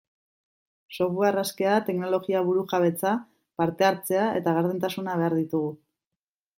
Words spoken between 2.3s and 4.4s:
burujabetza, parte-hartzea